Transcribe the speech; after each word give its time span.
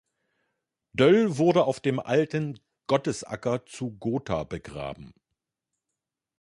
Döll 0.93 1.37
wurde 1.37 1.65
auf 1.65 1.79
dem 1.79 1.99
alten 1.99 2.59
Gottesacker 2.87 3.67
zu 3.67 3.99
Gotha 3.99 4.45
begraben. 4.45 5.13